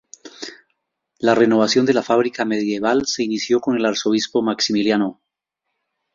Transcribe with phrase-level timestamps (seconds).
[1.19, 5.21] La renovación de la fábrica medieval se inició con el arzobispo Maximiliano.